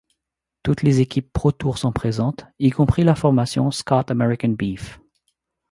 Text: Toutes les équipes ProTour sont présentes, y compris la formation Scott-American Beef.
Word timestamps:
Toutes 0.63 0.81
les 0.81 0.99
équipes 0.99 1.31
ProTour 1.31 1.77
sont 1.77 1.91
présentes, 1.91 2.45
y 2.57 2.71
compris 2.71 3.03
la 3.03 3.13
formation 3.13 3.69
Scott-American 3.69 4.49
Beef. 4.49 4.99